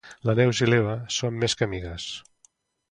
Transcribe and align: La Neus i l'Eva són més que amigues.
La 0.29 0.33
Neus 0.39 0.61
i 0.67 0.69
l'Eva 0.69 0.95
són 1.19 1.39
més 1.45 1.59
que 1.61 1.71
amigues. 1.71 2.11